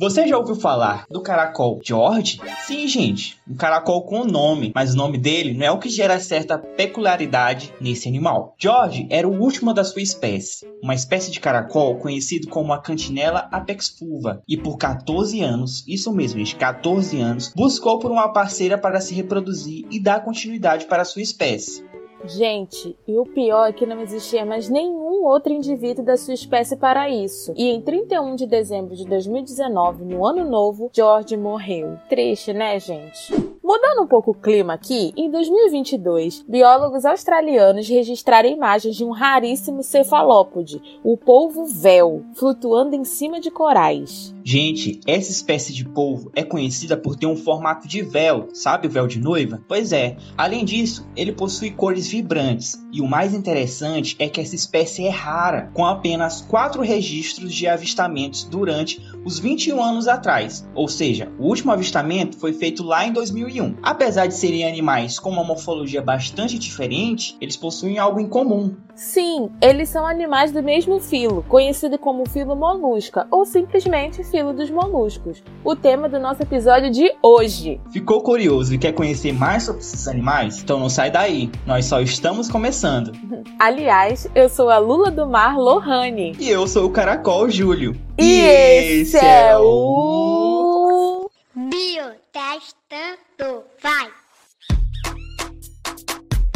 Você 0.00 0.28
já 0.28 0.38
ouviu 0.38 0.54
falar 0.54 1.06
do 1.10 1.20
caracol 1.20 1.80
George? 1.82 2.40
Sim, 2.64 2.86
gente, 2.86 3.36
um 3.50 3.56
caracol 3.56 4.04
com 4.04 4.24
nome, 4.24 4.70
mas 4.72 4.94
o 4.94 4.96
nome 4.96 5.18
dele 5.18 5.54
não 5.54 5.66
é 5.66 5.72
o 5.72 5.78
que 5.80 5.88
gera 5.88 6.20
certa 6.20 6.56
peculiaridade 6.56 7.74
nesse 7.80 8.06
animal. 8.06 8.54
George 8.56 9.08
era 9.10 9.26
o 9.26 9.36
último 9.40 9.74
da 9.74 9.82
sua 9.82 10.00
espécie, 10.00 10.64
uma 10.80 10.94
espécie 10.94 11.32
de 11.32 11.40
caracol 11.40 11.98
conhecido 11.98 12.46
como 12.46 12.72
a 12.72 12.80
Cantinella 12.80 13.48
apex 13.50 13.88
fulva, 13.88 14.40
e 14.46 14.56
por 14.56 14.78
14 14.78 15.40
anos, 15.40 15.82
isso 15.88 16.12
mesmo, 16.12 16.38
gente, 16.38 16.54
14 16.54 17.20
anos, 17.20 17.52
buscou 17.52 17.98
por 17.98 18.12
uma 18.12 18.32
parceira 18.32 18.78
para 18.78 19.00
se 19.00 19.12
reproduzir 19.16 19.84
e 19.90 19.98
dar 19.98 20.24
continuidade 20.24 20.86
para 20.86 21.02
a 21.02 21.04
sua 21.04 21.22
espécie. 21.22 21.84
Gente, 22.24 22.96
e 23.06 23.16
o 23.16 23.24
pior 23.24 23.68
é 23.68 23.72
que 23.72 23.86
não 23.86 24.00
existia 24.00 24.44
mais 24.44 24.68
nenhum 24.68 25.07
outro 25.24 25.52
indivíduo 25.52 26.04
da 26.04 26.16
sua 26.16 26.34
espécie 26.34 26.76
para 26.76 27.08
isso. 27.08 27.52
E 27.56 27.68
em 27.68 27.80
31 27.80 28.36
de 28.36 28.46
dezembro 28.46 28.94
de 28.94 29.04
2019, 29.06 30.04
no 30.04 30.26
ano 30.26 30.44
novo, 30.44 30.90
George 30.92 31.36
morreu. 31.36 31.96
Triste, 32.08 32.52
né, 32.52 32.78
gente? 32.78 33.47
Mudando 33.68 34.04
um 34.04 34.06
pouco 34.06 34.30
o 34.30 34.34
clima 34.34 34.72
aqui, 34.72 35.12
em 35.14 35.30
2022, 35.30 36.42
biólogos 36.48 37.04
australianos 37.04 37.86
registraram 37.86 38.48
imagens 38.48 38.96
de 38.96 39.04
um 39.04 39.10
raríssimo 39.10 39.82
cefalópode, 39.82 40.80
o 41.04 41.18
polvo 41.18 41.66
véu, 41.66 42.24
flutuando 42.34 42.96
em 42.96 43.04
cima 43.04 43.38
de 43.38 43.50
corais. 43.50 44.34
Gente, 44.42 44.98
essa 45.06 45.30
espécie 45.30 45.74
de 45.74 45.84
polvo 45.84 46.32
é 46.34 46.42
conhecida 46.42 46.96
por 46.96 47.14
ter 47.14 47.26
um 47.26 47.36
formato 47.36 47.86
de 47.86 48.00
véu, 48.00 48.48
sabe 48.54 48.86
o 48.86 48.90
véu 48.90 49.06
de 49.06 49.20
noiva? 49.20 49.62
Pois 49.68 49.92
é. 49.92 50.16
Além 50.38 50.64
disso, 50.64 51.06
ele 51.14 51.32
possui 51.32 51.70
cores 51.70 52.08
vibrantes, 52.08 52.82
e 52.90 53.02
o 53.02 53.06
mais 53.06 53.34
interessante 53.34 54.16
é 54.18 54.30
que 54.30 54.40
essa 54.40 54.54
espécie 54.54 55.04
é 55.04 55.10
rara, 55.10 55.70
com 55.74 55.84
apenas 55.84 56.40
quatro 56.40 56.80
registros 56.80 57.52
de 57.52 57.66
avistamentos 57.66 58.44
durante 58.44 58.98
os 59.24 59.38
21 59.38 59.82
anos 59.82 60.08
atrás, 60.08 60.66
ou 60.74 60.88
seja, 60.88 61.30
o 61.38 61.46
último 61.46 61.72
avistamento 61.72 62.36
foi 62.38 62.52
feito 62.52 62.82
lá 62.82 63.06
em 63.06 63.12
2001. 63.12 63.76
Apesar 63.82 64.26
de 64.26 64.34
serem 64.34 64.66
animais 64.66 65.18
com 65.18 65.30
uma 65.30 65.44
morfologia 65.44 66.00
bastante 66.00 66.58
diferente, 66.58 67.36
eles 67.40 67.56
possuem 67.56 67.98
algo 67.98 68.20
em 68.20 68.28
comum. 68.28 68.74
Sim, 68.98 69.50
eles 69.62 69.88
são 69.90 70.04
animais 70.04 70.50
do 70.50 70.60
mesmo 70.60 70.98
filo, 70.98 71.44
conhecido 71.48 71.96
como 71.96 72.28
filo 72.28 72.56
molusca 72.56 73.28
ou 73.30 73.44
simplesmente 73.44 74.24
filo 74.24 74.52
dos 74.52 74.70
moluscos. 74.70 75.40
O 75.62 75.76
tema 75.76 76.08
do 76.08 76.18
nosso 76.18 76.42
episódio 76.42 76.90
de 76.90 77.14
hoje. 77.22 77.80
Ficou 77.92 78.20
curioso 78.24 78.74
e 78.74 78.78
quer 78.78 78.90
conhecer 78.90 79.32
mais 79.32 79.62
sobre 79.62 79.82
esses 79.82 80.08
animais? 80.08 80.60
Então 80.60 80.80
não 80.80 80.88
sai 80.88 81.12
daí, 81.12 81.48
nós 81.64 81.86
só 81.86 82.00
estamos 82.00 82.50
começando. 82.50 83.12
Aliás, 83.60 84.28
eu 84.34 84.48
sou 84.48 84.68
a 84.68 84.78
Lula 84.78 85.12
do 85.12 85.28
Mar 85.28 85.56
Lohane. 85.56 86.34
E 86.36 86.50
eu 86.50 86.66
sou 86.66 86.86
o 86.86 86.90
Caracol 86.90 87.48
Júlio. 87.48 87.94
E, 88.18 88.24
e 88.24 89.02
esse 89.02 89.16
é 89.16 89.56
o. 89.56 91.30
Biotestando. 91.54 93.62
Vai! 93.80 94.08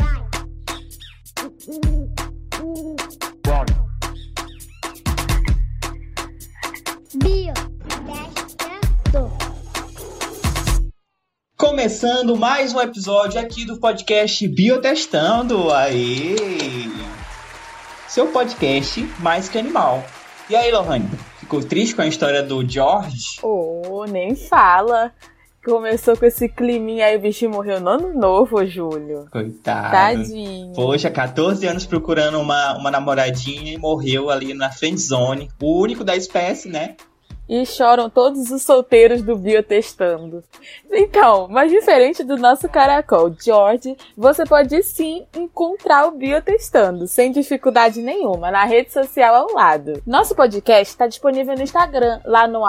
Vai! 0.01 2.02
Biotestando. 7.15 7.73
Começando 11.57 12.37
mais 12.37 12.75
um 12.75 12.81
episódio 12.81 13.39
aqui 13.39 13.67
do 13.67 13.79
podcast 13.79 14.49
Biotestando. 14.49 15.71
Aí! 15.73 16.37
Seu 18.09 18.29
podcast 18.29 19.03
mais 19.19 19.49
que 19.49 19.59
animal. 19.59 20.03
E 20.49 20.57
aí, 20.57 20.73
Lohane? 20.73 21.11
Ficou 21.39 21.63
triste 21.63 21.95
com 21.95 22.03
a 22.03 22.07
história 22.07 22.43
do 22.43 22.67
George? 22.67 23.39
Oh, 23.43 24.05
nem 24.09 24.35
fala. 24.35 25.13
Começou 25.65 26.17
com 26.17 26.27
esse 26.27 26.49
climinha 26.49 27.07
aí, 27.07 27.17
o 27.17 27.21
bichinho 27.21 27.53
morreu 27.53 27.81
no 27.81 27.91
ano 27.91 28.13
novo, 28.13 28.65
Júlio. 28.67 29.27
Coitado. 29.31 29.93
Tadinho. 29.93 30.73
Poxa, 30.75 31.09
14 31.09 31.65
anos 31.67 31.87
procurando 31.87 32.41
uma, 32.41 32.77
uma 32.77 32.91
namoradinha 32.91 33.73
e 33.73 33.79
morreu 33.79 34.29
ali 34.29 34.55
na 34.55 34.71
friend 34.71 35.01
zone. 35.01 35.49
O 35.61 35.81
único 35.81 36.03
da 36.03 36.17
espécie, 36.17 36.69
né? 36.69 36.97
E 37.53 37.67
choram 37.67 38.09
todos 38.09 38.51
os 38.51 38.63
solteiros 38.63 39.21
do 39.21 39.37
Biotestando. 39.37 40.43
Então, 40.91 41.49
mas 41.51 41.71
diferente 41.71 42.25
do 42.25 42.39
nosso 42.39 42.67
caracol 42.67 43.31
George, 43.39 43.95
você 44.17 44.47
pode 44.47 44.83
sim 44.83 45.27
encontrar 45.37 46.07
o 46.07 46.13
Biotestando, 46.13 47.07
sem 47.07 47.31
dificuldade 47.31 48.01
nenhuma, 48.01 48.51
na 48.51 48.65
rede 48.65 48.91
social 48.91 49.35
ao 49.35 49.53
lado. 49.53 50.03
Nosso 50.07 50.35
podcast 50.35 50.95
está 50.95 51.07
disponível 51.07 51.55
no 51.55 51.63
Instagram, 51.63 52.21
lá 52.25 52.49
no 52.49 52.63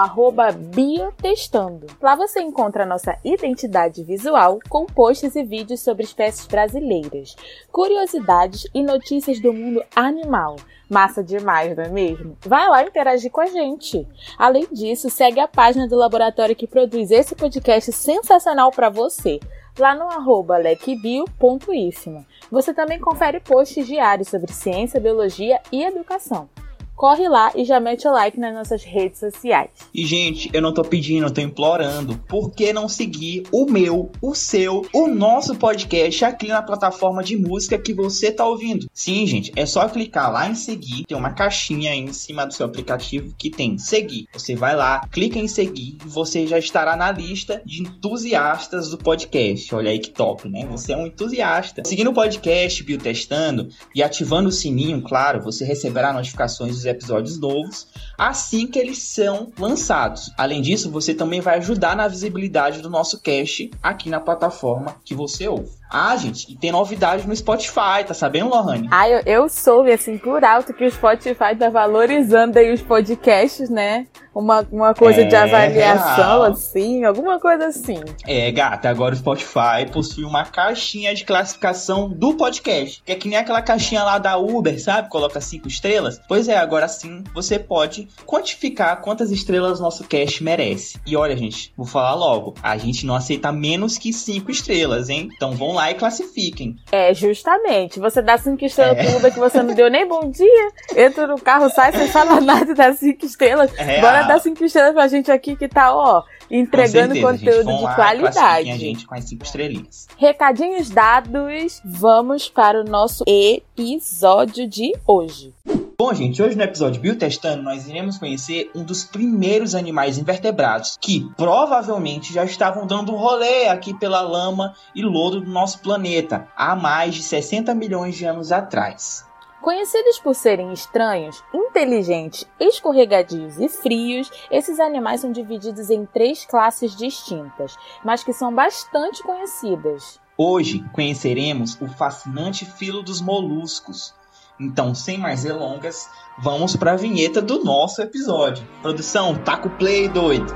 Biotestando. 0.74 1.86
Lá 2.02 2.14
você 2.14 2.42
encontra 2.42 2.84
nossa 2.84 3.16
identidade 3.24 4.04
visual, 4.04 4.58
com 4.68 4.84
posts 4.84 5.34
e 5.34 5.42
vídeos 5.42 5.80
sobre 5.80 6.04
espécies 6.04 6.46
brasileiras, 6.46 7.34
curiosidades 7.72 8.66
e 8.74 8.82
notícias 8.82 9.40
do 9.40 9.50
mundo 9.50 9.82
animal. 9.96 10.56
Massa 10.88 11.24
demais, 11.24 11.74
não 11.74 11.84
é 11.84 11.88
mesmo? 11.88 12.36
Vai 12.46 12.68
lá 12.68 12.84
interagir 12.84 13.30
com 13.30 13.40
a 13.40 13.46
gente. 13.46 14.06
Além 14.38 14.66
disso, 14.74 15.08
segue 15.08 15.40
a 15.40 15.48
página 15.48 15.88
do 15.88 15.96
laboratório 15.96 16.56
que 16.56 16.66
produz 16.66 17.10
esse 17.10 17.34
podcast 17.34 17.90
sensacional 17.92 18.70
para 18.70 18.90
você, 18.90 19.40
lá 19.78 19.94
no 19.94 20.04
arroba 20.04 20.58
lequebio.ifma. 20.58 22.26
Você 22.50 22.74
também 22.74 22.98
confere 22.98 23.40
posts 23.40 23.86
diários 23.86 24.28
sobre 24.28 24.52
ciência, 24.52 25.00
biologia 25.00 25.60
e 25.72 25.82
educação 25.82 26.48
corre 26.94 27.28
lá 27.28 27.52
e 27.54 27.64
já 27.64 27.80
mete 27.80 28.06
o 28.06 28.12
like 28.12 28.38
nas 28.38 28.54
nossas 28.54 28.82
redes 28.84 29.18
sociais. 29.18 29.70
E, 29.92 30.06
gente, 30.06 30.50
eu 30.52 30.62
não 30.62 30.72
tô 30.72 30.82
pedindo, 30.82 31.26
eu 31.26 31.30
tô 31.30 31.40
implorando. 31.40 32.16
Por 32.28 32.50
que 32.50 32.72
não 32.72 32.88
seguir 32.88 33.44
o 33.52 33.66
meu, 33.66 34.10
o 34.22 34.34
seu, 34.34 34.86
o 34.92 35.06
nosso 35.06 35.56
podcast 35.56 36.24
aqui 36.24 36.48
na 36.48 36.62
plataforma 36.62 37.22
de 37.22 37.36
música 37.36 37.78
que 37.78 37.92
você 37.92 38.30
tá 38.30 38.46
ouvindo? 38.46 38.86
Sim, 38.92 39.26
gente, 39.26 39.52
é 39.56 39.66
só 39.66 39.88
clicar 39.88 40.32
lá 40.32 40.48
em 40.48 40.54
seguir. 40.54 41.04
Tem 41.06 41.16
uma 41.16 41.32
caixinha 41.32 41.92
aí 41.92 42.00
em 42.00 42.12
cima 42.12 42.46
do 42.46 42.54
seu 42.54 42.66
aplicativo 42.66 43.34
que 43.36 43.50
tem 43.50 43.76
seguir. 43.78 44.26
Você 44.32 44.54
vai 44.54 44.76
lá, 44.76 45.06
clica 45.10 45.38
em 45.38 45.48
seguir 45.48 45.98
e 46.04 46.08
você 46.08 46.46
já 46.46 46.58
estará 46.58 46.96
na 46.96 47.10
lista 47.10 47.60
de 47.64 47.82
entusiastas 47.82 48.90
do 48.90 48.98
podcast. 48.98 49.74
Olha 49.74 49.90
aí 49.90 49.98
que 49.98 50.10
top, 50.10 50.48
né? 50.48 50.66
Você 50.70 50.92
é 50.92 50.96
um 50.96 51.06
entusiasta. 51.06 51.82
Seguindo 51.84 52.10
o 52.10 52.14
podcast 52.14 52.82
Biotestando 52.82 53.68
e 53.94 54.02
ativando 54.02 54.48
o 54.48 54.52
sininho, 54.52 55.02
claro, 55.02 55.42
você 55.42 55.64
receberá 55.64 56.12
notificações 56.12 56.83
dos 56.84 56.86
episódios 56.86 57.38
novos 57.38 57.86
assim 58.16 58.66
que 58.66 58.78
eles 58.78 58.98
são 58.98 59.52
lançados. 59.58 60.32
Além 60.36 60.62
disso, 60.62 60.90
você 60.90 61.14
também 61.14 61.40
vai 61.40 61.58
ajudar 61.58 61.96
na 61.96 62.06
visibilidade 62.08 62.80
do 62.80 62.90
nosso 62.90 63.20
cast 63.20 63.70
aqui 63.82 64.08
na 64.08 64.20
plataforma 64.20 64.96
que 65.04 65.14
você 65.14 65.48
ouve. 65.48 65.70
Ah, 65.96 66.16
gente, 66.16 66.50
e 66.50 66.56
tem 66.56 66.72
novidade 66.72 67.26
no 67.26 67.36
Spotify, 67.36 68.02
tá 68.04 68.14
sabendo, 68.14 68.48
Lohane? 68.48 68.88
Ah, 68.90 69.08
eu, 69.08 69.22
eu 69.24 69.48
soube, 69.48 69.92
assim, 69.92 70.18
por 70.18 70.42
alto, 70.42 70.74
que 70.74 70.84
o 70.84 70.90
Spotify 70.90 71.54
tá 71.56 71.70
valorizando 71.70 72.58
aí 72.58 72.72
os 72.72 72.82
podcasts, 72.82 73.70
né? 73.70 74.08
Uma, 74.34 74.66
uma 74.72 74.92
coisa 74.92 75.20
é, 75.20 75.24
de 75.24 75.36
avaliação, 75.36 76.40
real. 76.40 76.42
assim, 76.42 77.04
alguma 77.04 77.38
coisa 77.38 77.66
assim. 77.66 78.00
É, 78.26 78.50
gata, 78.50 78.88
agora 78.88 79.14
o 79.14 79.16
Spotify 79.16 79.86
possui 79.92 80.24
uma 80.24 80.44
caixinha 80.44 81.14
de 81.14 81.24
classificação 81.24 82.08
do 82.08 82.34
podcast. 82.34 83.00
Que 83.06 83.12
é 83.12 83.14
que 83.14 83.28
nem 83.28 83.38
aquela 83.38 83.62
caixinha 83.62 84.02
lá 84.02 84.18
da 84.18 84.36
Uber, 84.36 84.82
sabe? 84.82 85.08
Coloca 85.08 85.40
cinco 85.40 85.68
estrelas. 85.68 86.20
Pois 86.26 86.48
é, 86.48 86.56
agora 86.56 86.73
sim 86.88 87.22
você 87.32 87.58
pode 87.58 88.08
quantificar 88.26 89.00
quantas 89.00 89.30
estrelas 89.30 89.80
nosso 89.80 90.04
cast 90.04 90.42
merece. 90.42 90.98
E 91.06 91.16
olha, 91.16 91.36
gente, 91.36 91.72
vou 91.76 91.86
falar 91.86 92.14
logo. 92.14 92.54
A 92.62 92.76
gente 92.76 93.06
não 93.06 93.14
aceita 93.14 93.52
menos 93.52 93.96
que 93.96 94.12
cinco 94.12 94.50
estrelas, 94.50 95.08
hein? 95.08 95.28
Então 95.34 95.52
vão 95.52 95.72
lá 95.72 95.90
e 95.90 95.94
classifiquem. 95.94 96.76
É, 96.90 97.14
justamente. 97.14 98.00
Você 98.00 98.20
dá 98.20 98.36
cinco 98.38 98.64
estrelas 98.64 98.98
é. 98.98 99.04
pro 99.04 99.16
Uber 99.16 99.32
que 99.32 99.38
você 99.38 99.62
não 99.62 99.74
deu 99.74 99.90
nem 99.90 100.06
bom 100.06 100.30
dia. 100.30 100.72
Entra 100.96 101.26
no 101.26 101.40
carro, 101.40 101.70
sai 101.70 101.92
sem 101.92 102.08
falar 102.08 102.40
nada 102.42 102.70
e 102.70 102.74
dá 102.74 102.92
cinco 102.92 103.24
estrelas. 103.24 103.70
É 103.76 104.00
Bora 104.00 104.22
dar 104.22 104.40
cinco 104.40 104.64
estrelas 104.64 104.92
pra 104.92 105.08
gente 105.08 105.30
aqui 105.30 105.56
que 105.56 105.68
tá, 105.68 105.94
ó, 105.94 106.22
entregando 106.50 107.14
certeza, 107.14 107.32
conteúdo 107.32 107.70
gente, 107.70 107.88
de 107.88 107.94
qualidade. 107.94 108.70
a 108.70 108.76
gente 108.76 109.06
com 109.06 109.14
as 109.14 109.24
cinco 109.24 109.44
estrelinhas. 109.44 110.06
Recadinhos 110.16 110.90
dados, 110.90 111.80
vamos 111.84 112.48
para 112.48 112.80
o 112.80 112.84
nosso 112.84 113.24
episódio 113.26 114.68
de 114.68 114.92
hoje. 115.06 115.52
Bom, 115.96 116.12
gente, 116.12 116.42
hoje 116.42 116.56
no 116.56 116.64
episódio 116.64 117.00
Biotestando 117.00 117.62
nós 117.62 117.86
iremos 117.86 118.18
conhecer 118.18 118.68
um 118.74 118.82
dos 118.82 119.04
primeiros 119.04 119.76
animais 119.76 120.18
invertebrados 120.18 120.98
que 121.00 121.30
provavelmente 121.36 122.32
já 122.32 122.44
estavam 122.44 122.84
dando 122.84 123.14
rolê 123.14 123.68
aqui 123.68 123.94
pela 123.94 124.20
lama 124.20 124.74
e 124.92 125.02
lodo 125.02 125.40
do 125.40 125.48
nosso 125.48 125.78
planeta 125.80 126.48
há 126.56 126.74
mais 126.74 127.14
de 127.14 127.22
60 127.22 127.72
milhões 127.76 128.16
de 128.16 128.24
anos 128.24 128.50
atrás. 128.50 129.24
Conhecidos 129.62 130.18
por 130.18 130.34
serem 130.34 130.72
estranhos, 130.72 131.44
inteligentes, 131.54 132.44
escorregadios 132.58 133.60
e 133.60 133.68
frios, 133.68 134.28
esses 134.50 134.80
animais 134.80 135.20
são 135.20 135.30
divididos 135.30 135.90
em 135.90 136.04
três 136.04 136.44
classes 136.44 136.96
distintas, 136.96 137.76
mas 138.04 138.24
que 138.24 138.32
são 138.32 138.52
bastante 138.52 139.22
conhecidas. 139.22 140.20
Hoje 140.36 140.84
conheceremos 140.92 141.80
o 141.80 141.86
fascinante 141.86 142.66
filo 142.66 143.00
dos 143.00 143.20
moluscos, 143.20 144.12
Então, 144.58 144.94
sem 144.94 145.18
mais 145.18 145.42
delongas, 145.42 146.08
vamos 146.38 146.76
para 146.76 146.92
a 146.92 146.96
vinheta 146.96 147.42
do 147.42 147.64
nosso 147.64 148.00
episódio. 148.00 148.66
Produção, 148.82 149.34
taca 149.34 149.66
o 149.66 149.70
play, 149.70 150.08
doido. 150.08 150.54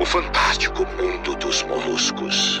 O 0.00 0.04
fantástico 0.04 0.84
mundo 0.84 1.36
dos 1.36 1.62
moluscos. 1.62 2.58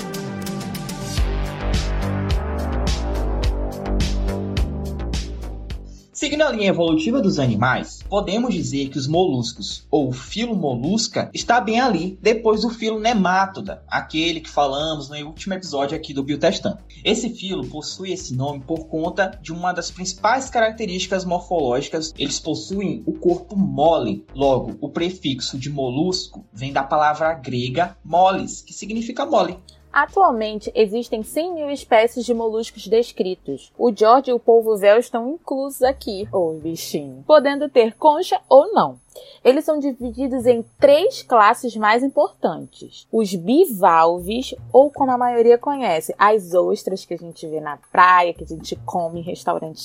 Seguindo 6.32 6.48
a 6.48 6.50
linha 6.50 6.70
evolutiva 6.70 7.20
dos 7.20 7.38
animais, 7.38 8.02
podemos 8.08 8.54
dizer 8.54 8.88
que 8.88 8.96
os 8.96 9.06
moluscos, 9.06 9.86
ou 9.90 10.10
filo 10.12 10.56
molusca, 10.56 11.30
está 11.34 11.60
bem 11.60 11.78
ali, 11.78 12.18
depois 12.22 12.62
do 12.62 12.70
filo 12.70 12.98
nemátoda, 12.98 13.82
aquele 13.86 14.40
que 14.40 14.48
falamos 14.48 15.10
no 15.10 15.16
último 15.26 15.52
episódio 15.52 15.94
aqui 15.94 16.14
do 16.14 16.22
Biotestando. 16.22 16.78
Esse 17.04 17.28
filo 17.28 17.66
possui 17.66 18.12
esse 18.12 18.34
nome 18.34 18.60
por 18.60 18.86
conta 18.86 19.38
de 19.42 19.52
uma 19.52 19.74
das 19.74 19.90
principais 19.90 20.48
características 20.48 21.26
morfológicas, 21.26 22.14
eles 22.16 22.40
possuem 22.40 23.02
o 23.04 23.12
corpo 23.12 23.54
mole. 23.54 24.24
Logo, 24.34 24.74
o 24.80 24.88
prefixo 24.88 25.58
de 25.58 25.68
molusco 25.68 26.46
vem 26.50 26.72
da 26.72 26.82
palavra 26.82 27.34
grega 27.34 27.94
moles, 28.02 28.62
que 28.62 28.72
significa 28.72 29.26
mole. 29.26 29.58
Atualmente, 29.92 30.72
existem 30.74 31.22
100 31.22 31.54
mil 31.54 31.70
espécies 31.70 32.24
de 32.24 32.32
moluscos 32.32 32.86
descritos. 32.86 33.70
O 33.76 33.94
George 33.94 34.30
e 34.30 34.34
o 34.34 34.40
polvo 34.40 34.76
véu 34.76 34.98
estão 34.98 35.28
inclusos 35.28 35.82
aqui, 35.82 36.26
ô 36.32 36.50
oh, 36.50 36.52
bichinho, 36.54 37.22
podendo 37.26 37.68
ter 37.68 37.94
concha 37.96 38.40
ou 38.48 38.72
não. 38.72 38.98
Eles 39.44 39.64
são 39.64 39.78
divididos 39.78 40.46
em 40.46 40.64
três 40.80 41.22
classes 41.22 41.76
mais 41.76 42.02
importantes: 42.02 43.06
os 43.12 43.34
bivalves, 43.34 44.54
ou 44.72 44.90
como 44.90 45.10
a 45.10 45.18
maioria 45.18 45.58
conhece, 45.58 46.14
as 46.18 46.54
ostras 46.54 47.04
que 47.04 47.12
a 47.12 47.18
gente 47.18 47.46
vê 47.46 47.60
na 47.60 47.76
praia, 47.90 48.32
que 48.32 48.44
a 48.44 48.46
gente 48.46 48.74
come 48.86 49.20
em 49.20 49.24
restaurantes 49.24 49.82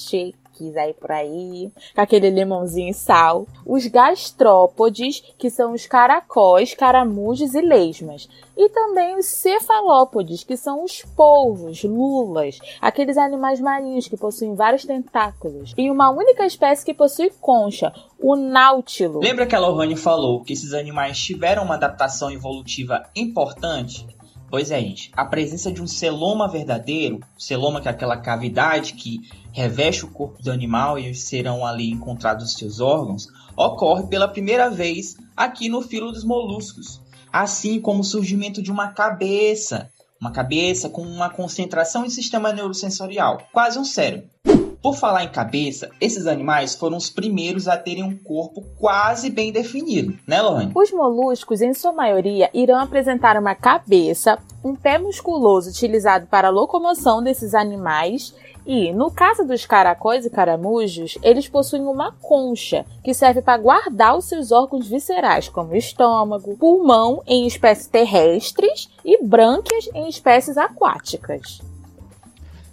chiques 0.57 0.75
aí 0.75 0.93
por 0.93 1.11
aí, 1.11 1.71
com 1.93 2.01
aquele 2.01 2.29
limãozinho 2.29 2.89
e 2.89 2.93
sal. 2.93 3.47
Os 3.65 3.85
gastrópodes, 3.87 5.21
que 5.37 5.49
são 5.49 5.73
os 5.73 5.85
caracóis, 5.85 6.73
caramujos 6.73 7.53
e 7.53 7.61
lesmas. 7.61 8.27
E 8.57 8.69
também 8.69 9.17
os 9.17 9.25
cefalópodes, 9.25 10.43
que 10.43 10.57
são 10.57 10.83
os 10.83 11.03
polvos, 11.15 11.83
lulas, 11.83 12.57
aqueles 12.81 13.17
animais 13.17 13.59
marinhos 13.59 14.07
que 14.07 14.17
possuem 14.17 14.55
vários 14.55 14.83
tentáculos. 14.83 15.73
E 15.77 15.91
uma 15.91 16.09
única 16.09 16.45
espécie 16.45 16.85
que 16.85 16.93
possui 16.93 17.31
concha, 17.39 17.93
o 18.19 18.35
náutilo. 18.35 19.19
Lembra 19.19 19.45
que 19.45 19.55
a 19.55 19.59
Lohane 19.59 19.95
falou 19.95 20.43
que 20.43 20.53
esses 20.53 20.73
animais 20.73 21.17
tiveram 21.19 21.63
uma 21.63 21.75
adaptação 21.75 22.31
evolutiva 22.31 23.03
importante? 23.15 24.07
Pois 24.49 24.71
é, 24.71 24.79
gente. 24.79 25.11
A 25.15 25.25
presença 25.25 25.71
de 25.71 25.81
um 25.81 25.87
celoma 25.87 26.47
verdadeiro, 26.47 27.19
celoma 27.37 27.81
que 27.81 27.87
é 27.87 27.91
aquela 27.91 28.17
cavidade 28.17 28.93
que 28.93 29.19
reveste 29.57 30.05
o 30.05 30.11
corpo 30.11 30.43
do 30.43 30.51
animal 30.51 30.99
e 30.99 31.15
serão 31.15 31.65
ali 31.65 31.89
encontrados 31.89 32.53
seus 32.53 32.79
órgãos, 32.79 33.27
ocorre 33.55 34.05
pela 34.05 34.27
primeira 34.27 34.69
vez 34.69 35.15
aqui 35.35 35.67
no 35.67 35.81
filo 35.81 36.11
dos 36.11 36.23
moluscos. 36.23 37.01
Assim 37.33 37.81
como 37.81 38.01
o 38.01 38.03
surgimento 38.03 38.61
de 38.61 38.71
uma 38.71 38.89
cabeça, 38.89 39.89
uma 40.21 40.31
cabeça 40.31 40.89
com 40.89 41.01
uma 41.01 41.31
concentração 41.31 42.05
em 42.05 42.09
sistema 42.09 42.53
neurosensorial, 42.53 43.39
quase 43.51 43.79
um 43.79 43.83
cérebro. 43.83 44.29
Por 44.79 44.95
falar 44.95 45.23
em 45.23 45.29
cabeça, 45.29 45.89
esses 45.99 46.27
animais 46.27 46.75
foram 46.75 46.95
os 46.95 47.09
primeiros 47.09 47.67
a 47.67 47.75
terem 47.75 48.03
um 48.03 48.15
corpo 48.15 48.63
quase 48.77 49.31
bem 49.31 49.51
definido, 49.51 50.15
né, 50.27 50.39
Lohane? 50.39 50.71
Os 50.75 50.91
moluscos, 50.91 51.61
em 51.61 51.73
sua 51.73 51.91
maioria, 51.91 52.49
irão 52.53 52.79
apresentar 52.79 53.37
uma 53.37 53.55
cabeça, 53.55 54.37
um 54.63 54.75
pé 54.75 54.99
musculoso 54.99 55.71
utilizado 55.71 56.27
para 56.27 56.49
a 56.49 56.51
locomoção 56.51 57.23
desses 57.23 57.55
animais 57.55 58.35
e, 58.67 58.91
no 58.91 59.09
caso 59.09 59.45
dos 59.45 59.65
caracóis 59.65 60.25
e 60.25 60.29
caramujos, 60.29 61.17
eles 61.23 61.47
possuem 61.47 61.83
uma 61.83 62.11
concha 62.11 62.85
que 63.01 63.13
serve 63.13 63.41
para 63.41 63.57
guardar 63.57 64.17
os 64.17 64.25
seus 64.25 64.51
órgãos 64.51 64.89
viscerais, 64.89 65.47
como 65.47 65.73
estômago, 65.73 66.57
pulmão 66.57 67.23
em 67.25 67.47
espécies 67.47 67.87
terrestres 67.87 68.89
e 69.05 69.23
brânquias 69.23 69.89
em 69.95 70.09
espécies 70.09 70.57
aquáticas. 70.57 71.61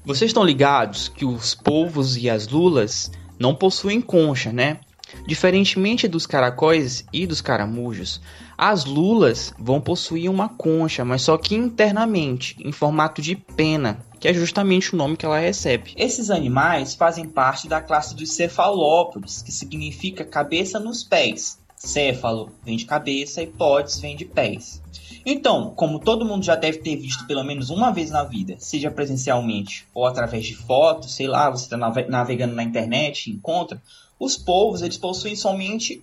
Vocês 0.05 0.31
estão 0.31 0.43
ligados 0.43 1.09
que 1.09 1.25
os 1.25 1.55
polvos 1.55 2.17
e 2.17 2.29
as 2.29 2.49
lulas 2.49 3.13
não 3.39 3.55
possuem 3.55 4.01
concha, 4.01 4.53
né? 4.53 4.81
Diferentemente 5.29 6.09
dos 6.09 6.27
caracóis 6.27 7.07
e 7.13 7.25
dos 7.25 7.41
caramujos, 7.41 8.21
as 8.59 8.85
lulas 8.85 9.55
vão 9.57 9.81
possuir 9.81 10.29
uma 10.29 10.49
concha, 10.49 11.05
mas 11.05 11.23
só 11.23 11.39
que 11.39 11.55
internamente, 11.55 12.57
em 12.59 12.73
formato 12.73 13.23
de 13.23 13.37
pena, 13.37 13.99
que 14.25 14.29
é 14.29 14.33
justamente 14.33 14.95
o 14.95 14.97
nome 14.97 15.19
que 15.19 15.27
ela 15.27 15.39
recebe. 15.39 15.93
Esses 15.99 16.31
animais 16.31 16.95
fazem 16.95 17.29
parte 17.29 17.69
da 17.69 17.83
classe 17.83 18.15
dos 18.15 18.33
cefalópodes, 18.33 19.43
que 19.43 19.53
significa 19.53 20.25
cabeça 20.25 20.81
nos 20.81 21.05
pés. 21.05 21.59
Céfalo 21.77 22.51
vem 22.65 22.79
de 22.79 22.87
cabeça 22.87 23.43
e 23.43 23.47
podes 23.47 24.01
vem 24.01 24.17
de 24.17 24.25
pés. 24.25 24.81
Então, 25.27 25.75
como 25.77 25.99
todo 25.99 26.25
mundo 26.25 26.43
já 26.43 26.57
deve 26.57 26.79
ter 26.79 26.97
visto 26.97 27.27
pelo 27.27 27.45
menos 27.45 27.69
uma 27.69 27.91
vez 27.91 28.11
na 28.11 28.25
vida, 28.25 28.57
seja 28.59 28.91
presencialmente 28.91 29.87
ou 29.93 30.07
através 30.07 30.47
de 30.47 30.55
fotos, 30.55 31.15
sei 31.15 31.27
lá, 31.27 31.51
você 31.51 31.65
está 31.65 31.77
navegando 31.77 32.55
na 32.55 32.65
internet 32.65 33.27
e 33.27 33.35
encontra, 33.35 33.83
os 34.19 34.39
polvos 34.39 34.81
eles 34.81 34.97
possuem 34.97 35.37
somente 35.37 36.03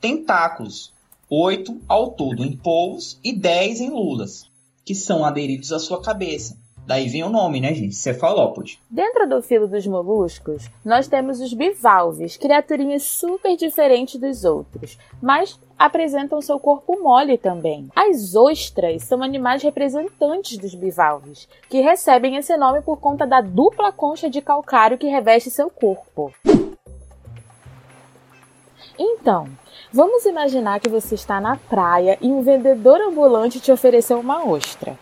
tentáculos, 0.00 0.92
oito 1.28 1.80
ao 1.88 2.12
todo 2.12 2.44
em 2.44 2.56
polvos 2.56 3.18
e 3.24 3.32
dez 3.32 3.80
em 3.80 3.90
lulas, 3.90 4.48
que 4.84 4.94
são 4.94 5.24
aderidos 5.24 5.72
à 5.72 5.80
sua 5.80 6.00
cabeça. 6.00 6.56
Daí 6.86 7.08
vem 7.08 7.22
o 7.22 7.28
nome, 7.28 7.60
né, 7.60 7.72
gente? 7.72 7.94
Cefalópode. 7.94 8.80
Dentro 8.90 9.28
do 9.28 9.40
filo 9.40 9.68
dos 9.68 9.86
moluscos, 9.86 10.68
nós 10.84 11.06
temos 11.06 11.40
os 11.40 11.54
bivalves, 11.54 12.36
criaturinhas 12.36 13.04
super 13.04 13.56
diferentes 13.56 14.20
dos 14.20 14.44
outros, 14.44 14.98
mas 15.22 15.58
apresentam 15.78 16.40
seu 16.40 16.58
corpo 16.58 17.00
mole 17.00 17.38
também. 17.38 17.88
As 17.94 18.34
ostras 18.34 19.04
são 19.04 19.22
animais 19.22 19.62
representantes 19.62 20.58
dos 20.58 20.74
bivalves, 20.74 21.48
que 21.68 21.80
recebem 21.80 22.36
esse 22.36 22.56
nome 22.56 22.82
por 22.82 22.98
conta 22.98 23.26
da 23.26 23.40
dupla 23.40 23.92
concha 23.92 24.28
de 24.28 24.40
calcário 24.40 24.98
que 24.98 25.06
reveste 25.06 25.50
seu 25.50 25.70
corpo. 25.70 26.32
Então, 28.98 29.48
vamos 29.92 30.26
imaginar 30.26 30.80
que 30.80 30.88
você 30.88 31.14
está 31.14 31.40
na 31.40 31.56
praia 31.56 32.18
e 32.20 32.28
um 32.28 32.42
vendedor 32.42 33.00
ambulante 33.00 33.60
te 33.60 33.72
ofereceu 33.72 34.20
uma 34.20 34.46
ostra. 34.46 34.98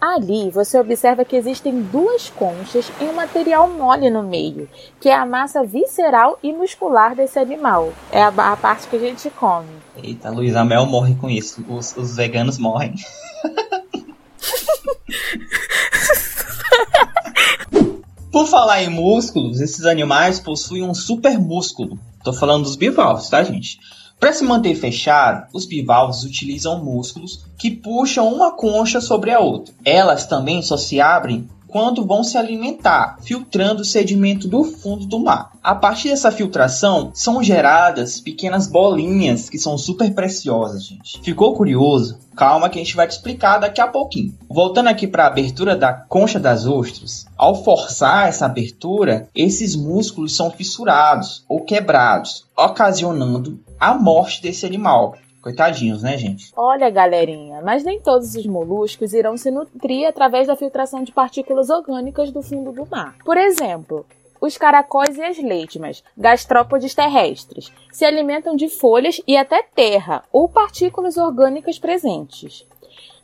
Ali 0.00 0.50
você 0.50 0.78
observa 0.78 1.24
que 1.24 1.36
existem 1.36 1.80
duas 1.82 2.28
conchas 2.28 2.92
e 3.00 3.04
um 3.04 3.14
material 3.14 3.68
mole 3.70 4.10
no 4.10 4.22
meio, 4.22 4.68
que 5.00 5.08
é 5.08 5.14
a 5.14 5.24
massa 5.24 5.64
visceral 5.64 6.38
e 6.42 6.52
muscular 6.52 7.14
desse 7.14 7.38
animal. 7.38 7.92
É 8.12 8.22
a, 8.22 8.28
a 8.28 8.56
parte 8.56 8.88
que 8.88 8.96
a 8.96 8.98
gente 8.98 9.30
come. 9.30 9.68
Eita, 9.96 10.30
Luísa 10.30 10.64
Mel 10.64 10.84
morre 10.84 11.14
com 11.14 11.30
isso. 11.30 11.64
Os, 11.68 11.96
os 11.96 12.16
veganos 12.16 12.58
morrem. 12.58 12.94
Por 18.30 18.46
falar 18.46 18.82
em 18.82 18.90
músculos, 18.90 19.62
esses 19.62 19.86
animais 19.86 20.38
possuem 20.38 20.82
um 20.82 20.92
super 20.92 21.38
músculo. 21.38 21.98
Tô 22.22 22.34
falando 22.34 22.64
dos 22.64 22.76
bivalves, 22.76 23.30
tá, 23.30 23.42
gente? 23.42 23.78
Para 24.18 24.32
se 24.32 24.44
manter 24.44 24.74
fechado, 24.74 25.46
os 25.52 25.66
bivalves 25.66 26.22
utilizam 26.22 26.82
músculos 26.82 27.44
que 27.58 27.70
puxam 27.70 28.32
uma 28.32 28.50
concha 28.52 29.00
sobre 29.00 29.30
a 29.30 29.40
outra. 29.40 29.74
Elas 29.84 30.26
também 30.26 30.62
só 30.62 30.76
se 30.76 31.00
abrem 31.00 31.48
quando 31.76 32.06
vão 32.06 32.24
se 32.24 32.38
alimentar, 32.38 33.18
filtrando 33.20 33.82
o 33.82 33.84
sedimento 33.84 34.48
do 34.48 34.64
fundo 34.64 35.04
do 35.04 35.20
mar. 35.20 35.52
A 35.62 35.74
partir 35.74 36.08
dessa 36.08 36.32
filtração, 36.32 37.10
são 37.12 37.42
geradas 37.42 38.18
pequenas 38.18 38.66
bolinhas 38.66 39.50
que 39.50 39.58
são 39.58 39.76
super 39.76 40.14
preciosas, 40.14 40.86
gente. 40.86 41.20
Ficou 41.20 41.54
curioso? 41.54 42.18
Calma 42.34 42.70
que 42.70 42.78
a 42.78 42.82
gente 42.82 42.96
vai 42.96 43.06
te 43.06 43.10
explicar 43.10 43.58
daqui 43.58 43.78
a 43.78 43.86
pouquinho. 43.86 44.32
Voltando 44.48 44.88
aqui 44.88 45.06
para 45.06 45.24
a 45.24 45.26
abertura 45.26 45.76
da 45.76 45.92
concha 45.92 46.40
das 46.40 46.64
ostras, 46.64 47.26
ao 47.36 47.62
forçar 47.62 48.26
essa 48.26 48.46
abertura, 48.46 49.28
esses 49.34 49.76
músculos 49.76 50.34
são 50.34 50.50
fissurados 50.50 51.44
ou 51.46 51.60
quebrados, 51.60 52.46
ocasionando 52.56 53.60
a 53.78 53.92
morte 53.92 54.40
desse 54.40 54.64
animal. 54.64 55.14
Coitadinhos, 55.46 56.02
né, 56.02 56.18
gente? 56.18 56.52
Olha, 56.56 56.90
galerinha, 56.90 57.62
mas 57.62 57.84
nem 57.84 58.00
todos 58.00 58.34
os 58.34 58.44
moluscos 58.46 59.12
irão 59.12 59.36
se 59.36 59.48
nutrir 59.48 60.04
através 60.04 60.48
da 60.48 60.56
filtração 60.56 61.04
de 61.04 61.12
partículas 61.12 61.70
orgânicas 61.70 62.32
do 62.32 62.42
fundo 62.42 62.72
do 62.72 62.84
mar. 62.84 63.14
Por 63.24 63.36
exemplo, 63.38 64.04
os 64.40 64.58
caracóis 64.58 65.16
e 65.16 65.22
as 65.22 65.38
leitmas, 65.38 66.02
gastrópodes 66.18 66.96
terrestres, 66.96 67.70
se 67.92 68.04
alimentam 68.04 68.56
de 68.56 68.68
folhas 68.68 69.20
e 69.24 69.36
até 69.36 69.62
terra 69.62 70.24
ou 70.32 70.48
partículas 70.48 71.16
orgânicas 71.16 71.78
presentes. 71.78 72.66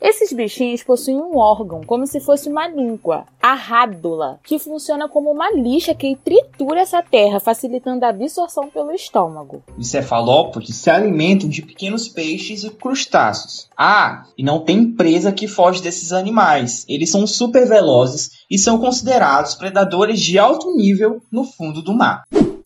Esses 0.01 0.33
bichinhos 0.33 0.83
possuem 0.83 1.15
um 1.15 1.37
órgão, 1.37 1.81
como 1.85 2.05
se 2.05 2.19
fosse 2.19 2.49
uma 2.49 2.67
língua, 2.67 3.23
a 3.41 3.53
rádula, 3.53 4.37
que 4.43 4.59
funciona 4.59 5.07
como 5.07 5.31
uma 5.31 5.49
lixa 5.51 5.95
que 5.95 6.17
tritura 6.17 6.81
essa 6.81 7.01
terra, 7.01 7.39
facilitando 7.39 8.03
a 8.03 8.09
absorção 8.09 8.69
pelo 8.69 8.91
estômago. 8.91 9.63
Os 9.77 9.87
cefalópodes 9.87 10.75
se 10.75 10.89
alimentam 10.89 11.47
de 11.47 11.61
pequenos 11.61 12.09
peixes 12.09 12.65
e 12.65 12.69
crustáceos. 12.69 13.69
Ah, 13.77 14.25
e 14.37 14.43
não 14.43 14.59
tem 14.59 14.91
presa 14.91 15.31
que 15.31 15.47
foge 15.47 15.81
desses 15.81 16.11
animais. 16.11 16.85
Eles 16.89 17.09
são 17.09 17.25
super 17.25 17.65
velozes 17.65 18.43
e 18.51 18.57
são 18.57 18.77
considerados 18.77 19.55
predadores 19.55 20.19
de 20.19 20.37
alto 20.37 20.75
nível 20.75 21.21
no 21.31 21.45
fundo 21.45 21.81
do 21.81 21.93
mar. 21.93 22.23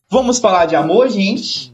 Vamos 0.10 0.40
falar 0.40 0.66
de 0.66 0.76
amor, 0.76 1.08
gente? 1.10 1.72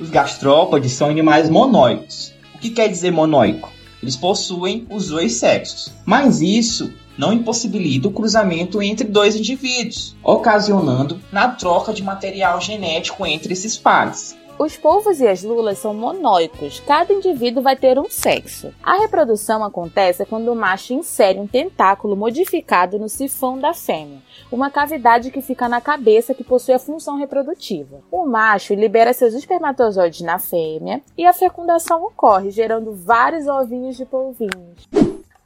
Os 0.00 0.10
gastrópodes 0.10 0.90
são 0.90 1.08
animais 1.08 1.48
monóicos. 1.48 2.34
O 2.54 2.58
que 2.58 2.70
quer 2.70 2.88
dizer 2.88 3.12
monóico? 3.12 3.70
Eles 4.04 4.16
possuem 4.16 4.86
os 4.90 5.08
dois 5.08 5.32
sexos, 5.36 5.90
mas 6.04 6.42
isso 6.42 6.92
não 7.16 7.32
impossibilita 7.32 8.06
o 8.06 8.10
cruzamento 8.10 8.82
entre 8.82 9.08
dois 9.08 9.34
indivíduos, 9.34 10.14
ocasionando 10.22 11.18
na 11.32 11.48
troca 11.48 11.90
de 11.90 12.02
material 12.02 12.60
genético 12.60 13.24
entre 13.24 13.54
esses 13.54 13.78
pares. 13.78 14.36
Os 14.56 14.76
polvos 14.76 15.20
e 15.20 15.26
as 15.26 15.42
lulas 15.42 15.78
são 15.78 15.92
monóicos, 15.92 16.78
cada 16.78 17.12
indivíduo 17.12 17.60
vai 17.60 17.74
ter 17.74 17.98
um 17.98 18.08
sexo. 18.08 18.72
A 18.80 18.98
reprodução 18.98 19.64
acontece 19.64 20.24
quando 20.24 20.52
o 20.52 20.54
macho 20.54 20.94
insere 20.94 21.40
um 21.40 21.46
tentáculo 21.46 22.14
modificado 22.14 22.96
no 22.96 23.08
sifão 23.08 23.58
da 23.58 23.74
fêmea, 23.74 24.22
uma 24.52 24.70
cavidade 24.70 25.32
que 25.32 25.42
fica 25.42 25.68
na 25.68 25.80
cabeça 25.80 26.34
que 26.34 26.44
possui 26.44 26.72
a 26.72 26.78
função 26.78 27.16
reprodutiva. 27.16 28.00
O 28.12 28.24
macho 28.24 28.74
libera 28.74 29.12
seus 29.12 29.34
espermatozoides 29.34 30.20
na 30.20 30.38
fêmea 30.38 31.02
e 31.18 31.26
a 31.26 31.32
fecundação 31.32 32.04
ocorre, 32.04 32.52
gerando 32.52 32.94
vários 32.94 33.48
ovinhos 33.48 33.96
de 33.96 34.04
polvinhos. 34.04 34.88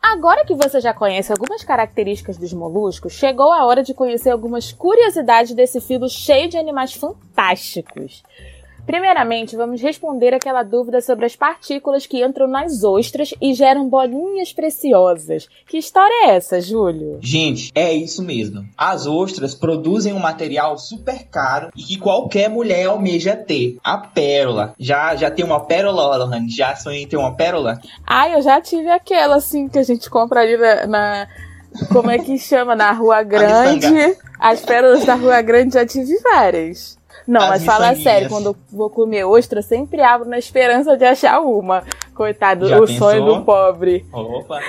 Agora 0.03 0.45
que 0.45 0.55
você 0.55 0.81
já 0.81 0.93
conhece 0.93 1.33
algumas 1.33 1.65
características 1.65 2.37
dos 2.37 2.53
moluscos, 2.53 3.15
chegou 3.15 3.53
a 3.53 3.65
hora 3.65 3.83
de 3.83 3.95
conhecer 3.95 4.31
algumas 4.31 4.71
curiosidades 4.71 5.55
desse 5.55 5.81
filo 5.81 6.09
cheio 6.09 6.49
de 6.49 6.57
animais 6.57 6.93
fantásticos. 6.93 8.23
Primeiramente, 8.89 9.55
vamos 9.55 9.83
responder 9.83 10.33
aquela 10.33 10.63
dúvida 10.63 11.03
sobre 11.03 11.27
as 11.27 11.37
partículas 11.37 12.07
que 12.07 12.25
entram 12.25 12.49
nas 12.49 12.83
ostras 12.83 13.35
e 13.39 13.53
geram 13.53 13.87
bolinhas 13.87 14.51
preciosas. 14.51 15.47
Que 15.67 15.77
história 15.77 16.25
é 16.25 16.37
essa, 16.37 16.59
Júlio? 16.59 17.19
Gente, 17.21 17.71
é 17.75 17.93
isso 17.93 18.23
mesmo. 18.23 18.65
As 18.79 19.07
ostras 19.07 19.55
produzem 19.55 20.15
um 20.15 20.19
material 20.19 20.79
super 20.79 21.23
caro 21.25 21.69
e 21.77 21.83
que 21.83 21.99
qualquer 21.99 22.49
mulher 22.49 22.87
almeja 22.87 23.37
ter. 23.37 23.77
A 23.85 23.99
pérola. 23.99 24.73
Já, 24.79 25.15
já 25.15 25.31
tem 25.31 25.45
uma 25.45 25.67
pérola, 25.67 26.17
Lohane? 26.17 26.49
Já 26.49 26.75
sonhei 26.75 27.05
ter 27.05 27.19
uma 27.19 27.37
pérola? 27.37 27.79
Ah, 28.07 28.31
eu 28.31 28.41
já 28.41 28.59
tive 28.59 28.89
aquela, 28.89 29.37
assim, 29.37 29.69
que 29.69 29.79
a 29.79 29.83
gente 29.83 30.09
compra 30.09 30.41
ali 30.41 30.57
na... 30.57 30.87
na... 30.87 31.29
Como 31.93 32.11
é 32.11 32.19
que 32.19 32.39
chama? 32.39 32.75
Na 32.75 32.93
Rua 32.93 33.21
Grande. 33.29 34.17
As 34.41 34.63
pérolas 34.63 35.05
da 35.05 35.15
Rua 35.15 35.43
Grande 35.43 35.75
já 35.75 35.85
tive 35.85 36.19
várias. 36.23 36.98
Não, 37.27 37.43
As 37.43 37.49
mas 37.49 37.65
fala 37.65 37.95
sério, 37.95 38.29
quando 38.29 38.47
eu 38.47 38.57
vou 38.71 38.91
comer 38.91 39.25
ostra, 39.25 39.63
sempre 39.63 40.01
abro 40.03 40.29
na 40.29 40.39
esperança 40.39 40.97
de 40.97 41.05
achar 41.05 41.41
uma. 41.41 41.85
Coitado, 42.15 42.69
Já 42.69 42.79
o 42.79 42.87
pensou? 42.87 43.11
sonho 43.11 43.25
do 43.25 43.45
pobre. 43.45 44.05
Opa! 44.13 44.61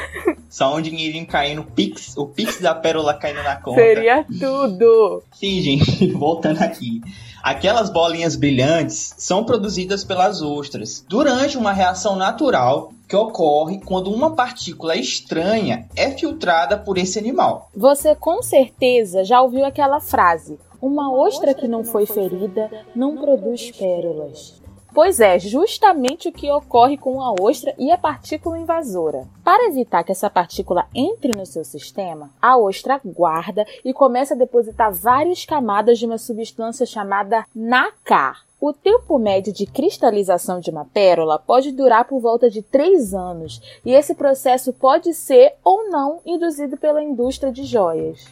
Só 0.49 0.75
um 0.75 0.81
dinheirinho 0.81 1.25
caindo, 1.25 1.63
pix, 1.63 2.15
o 2.15 2.27
pix 2.27 2.61
da 2.61 2.75
pérola 2.75 3.13
caindo 3.13 3.41
na 3.43 3.55
conta. 3.55 3.81
Seria 3.81 4.25
tudo. 4.39 5.23
Sim, 5.33 5.61
gente, 5.61 6.11
voltando 6.13 6.61
aqui. 6.61 7.01
Aquelas 7.41 7.89
bolinhas 7.89 8.35
brilhantes 8.35 9.15
são 9.17 9.43
produzidas 9.43 10.03
pelas 10.03 10.41
ostras 10.41 11.03
durante 11.07 11.57
uma 11.57 11.71
reação 11.71 12.15
natural 12.15 12.91
que 13.07 13.15
ocorre 13.15 13.79
quando 13.79 14.13
uma 14.13 14.35
partícula 14.35 14.95
estranha 14.95 15.87
é 15.95 16.11
filtrada 16.11 16.77
por 16.77 16.97
esse 16.97 17.17
animal. 17.17 17.69
Você 17.75 18.13
com 18.13 18.41
certeza 18.43 19.23
já 19.23 19.41
ouviu 19.41 19.65
aquela 19.65 19.99
frase: 19.99 20.59
Uma 20.81 21.13
ostra 21.13 21.53
que 21.53 21.67
não 21.67 21.83
foi 21.83 22.05
ferida 22.05 22.69
não 22.95 23.17
produz 23.17 23.71
pérolas. 23.71 24.61
Pois 24.93 25.19
é, 25.19 25.37
justamente 25.37 26.29
o 26.29 26.31
que 26.31 26.49
ocorre 26.49 26.97
com 26.97 27.21
a 27.21 27.33
ostra 27.39 27.75
e 27.77 27.91
a 27.91 27.97
partícula 27.97 28.57
invasora. 28.57 29.27
Para 29.43 29.67
evitar 29.67 30.03
que 30.03 30.11
essa 30.11 30.29
partícula 30.29 30.87
entre 30.95 31.37
no 31.37 31.45
seu 31.45 31.63
sistema, 31.63 32.31
a 32.41 32.57
ostra 32.57 32.99
guarda 33.05 33.65
e 33.85 33.93
começa 33.93 34.33
a 34.33 34.37
depositar 34.37 34.91
várias 34.91 35.45
camadas 35.45 35.99
de 35.99 36.05
uma 36.05 36.17
substância 36.17 36.85
chamada 36.85 37.45
nácar. 37.53 38.45
O 38.59 38.73
tempo 38.73 39.17
médio 39.19 39.53
de 39.53 39.65
cristalização 39.65 40.59
de 40.59 40.69
uma 40.69 40.85
pérola 40.85 41.39
pode 41.39 41.71
durar 41.71 42.05
por 42.05 42.19
volta 42.19 42.49
de 42.49 42.61
3 42.61 43.13
anos, 43.13 43.61
e 43.85 43.93
esse 43.93 44.13
processo 44.13 44.73
pode 44.73 45.13
ser 45.13 45.53
ou 45.63 45.89
não 45.89 46.19
induzido 46.25 46.75
pela 46.75 47.01
indústria 47.01 47.53
de 47.53 47.63
joias. 47.63 48.25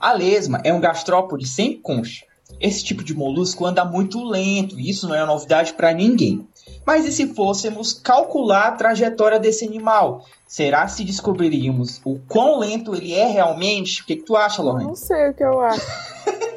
A 0.00 0.12
lesma 0.12 0.60
é 0.64 0.72
um 0.72 0.80
gastrópode 0.80 1.46
sem 1.46 1.80
concha. 1.80 2.24
Esse 2.60 2.84
tipo 2.84 3.04
de 3.04 3.14
molusco 3.14 3.66
anda 3.66 3.84
muito 3.84 4.22
lento, 4.24 4.78
e 4.78 4.88
isso 4.88 5.08
não 5.08 5.14
é 5.14 5.24
novidade 5.24 5.74
para 5.74 5.92
ninguém. 5.92 6.46
Mas 6.86 7.04
e 7.04 7.12
se 7.12 7.34
fôssemos 7.34 7.92
calcular 7.92 8.68
a 8.68 8.72
trajetória 8.72 9.38
desse 9.38 9.64
animal? 9.64 10.24
Será 10.46 10.88
se 10.88 11.04
descobriríamos 11.04 12.00
o 12.04 12.18
quão 12.26 12.58
lento 12.58 12.94
ele 12.94 13.12
é 13.12 13.26
realmente? 13.26 14.02
O 14.02 14.06
que, 14.06 14.16
que 14.16 14.24
tu 14.24 14.36
acha, 14.36 14.62
Lorraine? 14.62 14.88
Não 14.88 14.96
sei 14.96 15.30
o 15.30 15.34
que 15.34 15.44
eu 15.44 15.60
acho. 15.60 15.86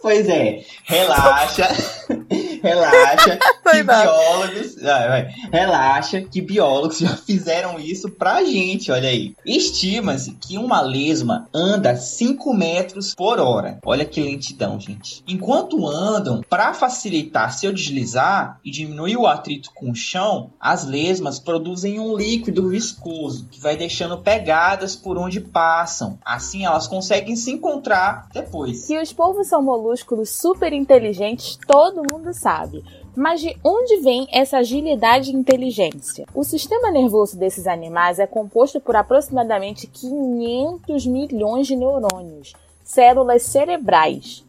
Pois 0.00 0.28
é, 0.28 0.64
relaxa, 0.84 1.68
relaxa, 2.68 3.38
que 3.70 3.82
biólogos, 3.82 4.74
vai. 4.82 5.34
relaxa 5.52 6.20
que 6.22 6.40
biólogos 6.40 6.98
já 7.00 7.16
fizeram 7.16 7.78
isso 7.78 8.10
pra 8.10 8.42
gente, 8.44 8.90
olha 8.90 9.08
aí. 9.08 9.34
Estima-se 9.44 10.32
que 10.32 10.58
uma 10.58 10.80
lesma 10.80 11.48
anda 11.52 11.96
5 11.96 12.54
metros 12.54 13.14
por 13.14 13.38
hora. 13.38 13.78
Olha 13.84 14.04
que 14.04 14.20
lentidão, 14.20 14.78
gente. 14.78 15.22
Enquanto 15.26 15.86
andam, 15.86 16.42
para 16.48 16.74
facilitar 16.74 17.52
seu 17.52 17.72
deslizar 17.72 18.58
e 18.64 18.70
diminuir 18.70 19.16
o 19.16 19.26
atrito 19.26 19.70
com 19.74 19.90
o 19.90 19.94
chão, 19.94 20.50
as 20.60 20.84
lesmas 20.84 21.38
produzem 21.38 21.98
um 21.98 22.16
líquido 22.16 22.68
viscoso 22.68 23.46
que 23.50 23.60
vai 23.60 23.76
deixando 23.76 24.18
pegadas 24.18 24.96
por 24.96 25.16
onde 25.16 25.40
passam. 25.40 26.18
Assim 26.24 26.64
elas 26.64 26.86
conseguem 26.86 27.36
se 27.36 27.50
encontrar 27.50 28.28
depois. 28.32 28.86
Que 28.86 29.00
os 29.00 29.12
polvos 29.12 29.48
são 29.48 29.62
molúsculos 29.62 30.30
super 30.30 30.72
inteligentes, 30.72 31.58
todo 31.66 32.02
mundo 32.10 32.32
sabe. 32.32 32.57
Mas 33.16 33.40
de 33.40 33.56
onde 33.64 33.96
vem 33.98 34.26
essa 34.32 34.58
agilidade 34.58 35.30
e 35.30 35.34
inteligência? 35.34 36.26
O 36.34 36.44
sistema 36.44 36.90
nervoso 36.90 37.38
desses 37.38 37.66
animais 37.66 38.18
é 38.18 38.26
composto 38.26 38.80
por 38.80 38.96
aproximadamente 38.96 39.86
500 39.86 41.06
milhões 41.06 41.66
de 41.66 41.76
neurônios, 41.76 42.54
células 42.82 43.42
cerebrais. 43.42 44.44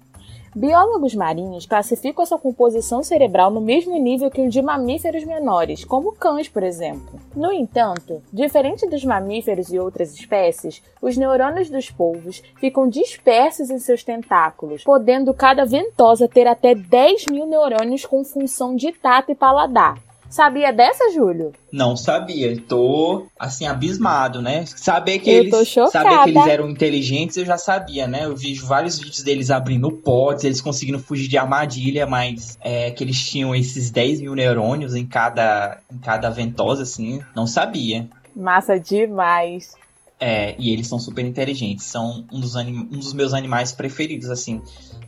Biólogos 0.60 1.16
marinhos 1.16 1.66
classificam 1.66 2.22
essa 2.22 2.38
composição 2.38 3.02
cerebral 3.02 3.50
no 3.50 3.62
mesmo 3.62 3.98
nível 3.98 4.30
que 4.30 4.42
o 4.42 4.50
de 4.50 4.62
mamíferos 4.62 5.24
menores, 5.24 5.86
como 5.86 6.12
cães, 6.12 6.50
por 6.50 6.64
exemplo. 6.64 7.18
No 7.34 7.50
entanto, 7.50 8.22
diferente 8.34 8.86
dos 8.86 9.06
mamíferos 9.06 9.72
e 9.72 9.80
outras 9.80 10.14
espécies, 10.14 10.84
os 11.02 11.16
neurônios 11.16 11.70
dos 11.70 11.90
polvos 11.90 12.44
ficam 12.58 12.90
dispersos 12.90 13.70
em 13.70 13.80
seus 13.80 14.04
tentáculos, 14.04 14.84
podendo 14.84 15.34
cada 15.34 15.64
ventosa 15.64 16.28
ter 16.28 16.46
até 16.46 16.76
10 16.76 17.28
mil 17.28 17.46
neurônios 17.46 18.06
com 18.06 18.26
função 18.26 18.76
de 18.76 18.92
tato 18.92 19.32
e 19.32 19.36
paladar. 19.36 20.09
Sabia 20.30 20.72
dessa, 20.72 21.12
Júlio? 21.12 21.54
Não 21.72 21.98
sabia, 21.98 22.56
tô 22.68 23.26
assim 23.38 23.66
abismado, 23.66 24.42
né? 24.42 24.64
Saber 24.68 25.20
que 25.20 25.30
Eu 25.30 25.40
eles 25.40 25.70
saber 25.92 26.24
que 26.24 26.30
eles 26.30 26.48
eram 26.48 26.70
inteligentes, 26.70 27.36
eu 27.38 27.46
já 27.46 27.58
sabia, 27.58 28.08
né? 28.08 28.26
Eu 28.26 28.36
vi 28.36 28.54
vários 28.54 29.00
vídeos 29.00 29.24
deles 29.24 29.50
abrindo 29.50 29.92
potes, 29.92 30.44
eles 30.44 30.62
conseguindo 30.62 31.00
fugir 31.00 31.28
de 31.28 31.38
armadilha, 31.38 32.06
mas 32.06 32.60
é, 32.62 32.92
que 32.92 33.04
eles 33.04 33.18
tinham 33.28 33.56
esses 33.56 33.90
10 33.90 34.22
mil 34.22 34.36
neurônios 34.36 34.94
em 34.94 35.06
cada 35.06 35.80
em 35.92 35.98
cada 35.98 36.30
ventosa, 36.30 36.84
assim, 36.84 37.22
não 37.36 37.48
sabia. 37.48 38.08
Massa 38.36 38.80
demais. 38.80 39.74
É, 40.20 40.54
e 40.60 40.72
eles 40.72 40.88
são 40.88 41.00
super 41.00 41.26
inteligentes, 41.26 41.86
são 41.86 42.26
um 42.32 42.40
dos, 42.40 42.56
um 42.56 43.00
dos 43.00 43.14
meus 43.14 43.34
animais 43.34 43.72
preferidos, 43.72 44.30
assim, 44.30 44.62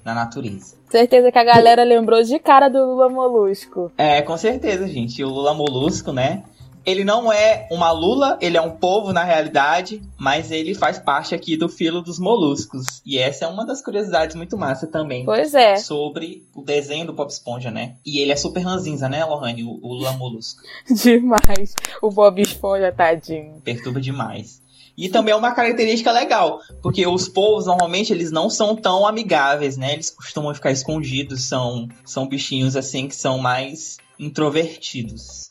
na 0.06 0.16
natureza. 0.16 0.81
Certeza 0.92 1.32
que 1.32 1.40
a 1.40 1.44
galera 1.46 1.86
lembrou 1.86 2.22
de 2.22 2.38
cara 2.38 2.68
do 2.68 2.80
Lula 2.80 3.08
Molusco. 3.08 3.90
É, 3.98 4.22
com 4.22 4.36
certeza, 4.36 4.86
gente. 4.90 5.24
O 5.24 5.30
Lula 5.30 5.54
Molusco, 5.54 6.12
né? 6.12 6.44
Ele 6.86 7.06
não 7.06 7.32
é 7.32 7.68
uma 7.72 7.92
lula, 7.92 8.38
ele 8.42 8.58
é 8.58 8.62
um 8.62 8.72
polvo 8.72 9.14
na 9.14 9.24
realidade, 9.24 10.02
mas 10.18 10.52
ele 10.52 10.74
faz 10.74 10.98
parte 11.00 11.34
aqui 11.34 11.56
do 11.56 11.70
filo 11.70 12.02
dos 12.02 12.20
moluscos. 12.20 13.02
E 13.06 13.18
essa 13.18 13.46
é 13.46 13.48
uma 13.48 13.66
das 13.66 13.82
curiosidades 13.82 14.36
muito 14.36 14.58
massa 14.58 14.86
também. 14.86 15.24
Pois 15.24 15.54
é. 15.54 15.78
Sobre 15.78 16.44
o 16.54 16.62
desenho 16.62 17.06
do 17.06 17.14
Pop 17.14 17.32
Esponja, 17.32 17.72
né? 17.72 17.96
E 18.06 18.20
ele 18.20 18.34
é 18.34 18.36
super 18.36 18.62
ranzinza, 18.62 19.08
né, 19.08 19.24
Lohane? 19.24 19.64
O, 19.64 19.80
o 19.82 19.94
Lula 19.94 20.12
Molusco. 20.14 20.62
Demais. 20.90 21.74
O 22.02 22.10
Bob 22.10 22.42
Esponja, 22.42 22.92
tadinho. 22.92 23.62
Perturba 23.64 24.02
demais. 24.02 24.61
E 25.02 25.10
também 25.10 25.34
é 25.34 25.36
uma 25.36 25.52
característica 25.52 26.12
legal, 26.12 26.60
porque 26.80 27.08
os 27.08 27.28
polvos 27.28 27.66
normalmente 27.66 28.14
eles 28.14 28.32
não 28.32 28.52
são 28.52 28.76
tão 28.76 29.04
amigáveis, 29.08 29.76
né? 29.76 29.94
Eles 29.94 30.12
costumam 30.12 30.54
ficar 30.54 30.70
escondidos, 30.70 31.44
são, 31.44 31.90
são 32.06 32.28
bichinhos 32.28 32.76
assim 32.76 33.08
que 33.08 33.16
são 33.16 33.40
mais 33.40 33.98
introvertidos. 34.20 35.48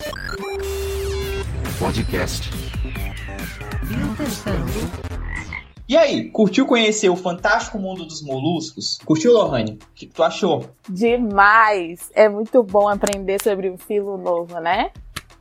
Podcast 1.81 2.49
E 5.89 5.97
aí, 5.97 6.31
curtiu 6.31 6.65
conhecer 6.65 7.09
o 7.09 7.17
fantástico 7.17 7.77
mundo 7.77 8.05
dos 8.05 8.23
moluscos? 8.23 9.01
Curtiu, 9.05 9.33
Lohane? 9.33 9.73
O 9.73 9.95
que, 9.97 10.07
que 10.07 10.15
tu 10.15 10.23
achou? 10.23 10.67
Demais! 10.89 12.09
É 12.15 12.29
muito 12.29 12.63
bom 12.63 12.89
aprender 12.89 13.43
sobre 13.43 13.69
um 13.69 13.77
filo 13.77 14.17
novo, 14.17 14.61
né? 14.61 14.93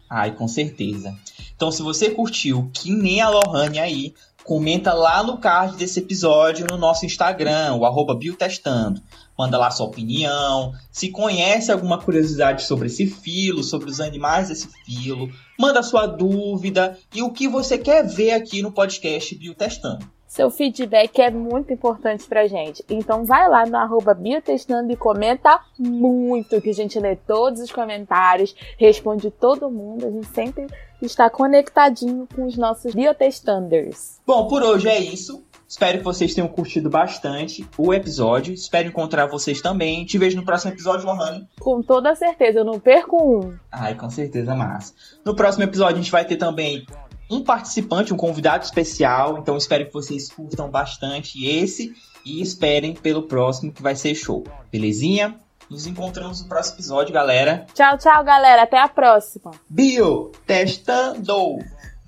Ai, 0.09 0.31
com 0.31 0.47
certeza. 0.47 1.15
Então, 1.55 1.71
se 1.71 1.81
você 1.81 2.09
curtiu, 2.09 2.71
que 2.73 2.91
nem 2.91 3.21
a 3.21 3.29
Lohane 3.29 3.79
aí, 3.79 4.13
comenta 4.43 4.93
lá 4.93 5.21
no 5.21 5.37
card 5.37 5.77
desse 5.77 5.99
episódio 5.99 6.65
no 6.67 6.77
nosso 6.77 7.05
Instagram, 7.05 7.75
o 7.75 7.85
arroba 7.85 8.15
Biotestando. 8.15 9.01
Manda 9.37 9.57
lá 9.57 9.69
sua 9.69 9.85
opinião, 9.85 10.73
se 10.91 11.09
conhece 11.09 11.71
alguma 11.71 12.01
curiosidade 12.01 12.63
sobre 12.63 12.87
esse 12.87 13.05
filo, 13.05 13.63
sobre 13.63 13.89
os 13.89 14.01
animais 14.01 14.49
desse 14.49 14.67
filo, 14.83 15.31
manda 15.57 15.83
sua 15.83 16.07
dúvida 16.07 16.97
e 17.13 17.21
o 17.21 17.31
que 17.31 17.47
você 17.47 17.77
quer 17.77 18.05
ver 18.05 18.31
aqui 18.31 18.61
no 18.61 18.71
podcast 18.71 19.35
Biotestando. 19.35 20.18
Seu 20.29 20.51
feedback 20.51 21.19
é 21.19 21.31
muito 21.31 21.74
importante 21.74 22.24
pra 22.25 22.45
gente. 22.45 22.86
Então 22.88 23.25
vai 23.25 23.50
lá 23.50 23.65
no 23.65 23.75
arroba 23.75 24.13
Biotestando 24.13 24.91
e 24.91 24.95
comenta 24.95 25.59
muito, 25.77 26.62
que 26.62 26.69
a 26.69 26.74
gente 26.74 27.00
lê 27.00 27.15
todos 27.15 27.59
os 27.59 27.71
comentários, 27.71 28.55
responde 28.77 29.31
todo 29.31 29.71
mundo. 29.71 30.05
A 30.05 30.12
gente 30.12 30.27
sempre 30.27 30.67
está 31.01 31.31
conectadinho 31.31 32.27
com 32.36 32.45
os 32.45 32.55
nossos 32.55 32.93
biotestanders. 32.93 34.21
Bom, 34.25 34.48
por 34.48 34.62
hoje 34.62 34.88
é 34.88 35.00
isso. 35.00 35.43
Espero 35.67 35.98
que 35.98 36.03
vocês 36.03 36.36
tenham 36.36 36.48
curtido 36.48 36.91
bastante 36.91 37.67
o 37.75 37.91
episódio. 37.91 38.53
Espero 38.53 38.88
encontrar 38.88 39.25
vocês 39.25 39.62
também. 39.62 40.05
Te 40.05 40.19
vejo 40.19 40.38
no 40.38 40.45
próximo 40.45 40.71
episódio, 40.71 41.07
Lohane. 41.07 41.48
Com 41.59 41.81
toda 41.81 42.13
certeza, 42.13 42.59
eu 42.59 42.65
não 42.65 42.79
perco 42.79 43.17
um. 43.17 43.57
Ai, 43.71 43.95
com 43.95 44.12
certeza, 44.12 44.53
massa. 44.53 44.93
No 45.25 45.36
próximo 45.36 45.63
episódio 45.63 45.95
a 45.95 46.01
gente 46.01 46.12
vai 46.12 46.24
ter 46.24 46.38
também 46.38 46.86
um 47.29 47.43
participante, 47.43 48.13
um 48.13 48.17
convidado 48.17 48.63
especial. 48.63 49.38
Então 49.38 49.55
espero 49.55 49.86
que 49.86 49.93
vocês 49.93 50.29
curtam 50.29 50.69
bastante 50.69 51.45
esse 51.45 51.93
e 52.25 52.41
esperem 52.41 52.93
pelo 52.93 53.24
próximo 53.24 53.71
que 53.71 53.81
vai 53.81 53.95
ser 53.95 54.15
show. 54.15 54.43
Belezinha? 54.71 55.36
Nos 55.69 55.86
encontramos 55.86 56.41
no 56.41 56.50
próximo 56.50 56.77
episódio, 56.77 57.13
galera. 57.13 57.67
Tchau, 57.75 57.98
tchau, 57.98 58.24
galera. 58.24 58.63
Até 58.63 58.79
a 58.79 58.88
próxima. 58.88 59.51
Bio, 59.69 60.31
testando. 60.48 61.59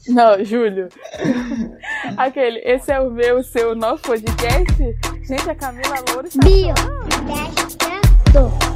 Não, 0.08 0.44
Júlio. 0.44 0.90
Aquele, 2.18 2.60
esse 2.60 2.92
é 2.92 3.00
o 3.00 3.12
meu, 3.12 3.38
o 3.38 3.44
seu, 3.44 3.76
nosso 3.76 4.02
podcast. 4.02 4.76
Gente, 5.28 5.50
a 5.50 5.54
Camila 5.54 6.04
Louro 6.10 6.28
está 6.28 6.44
Bio. 6.44 6.74
Testando. 8.34 8.71